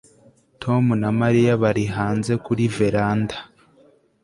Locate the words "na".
1.01-1.09